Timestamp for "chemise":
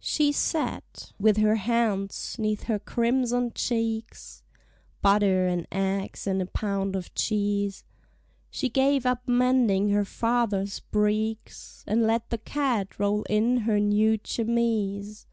14.24-15.28